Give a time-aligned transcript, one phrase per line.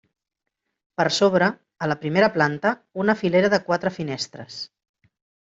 [1.01, 1.49] Per sobre,
[1.83, 2.73] a la primera planta,
[3.05, 4.61] una filera de quatre finestres.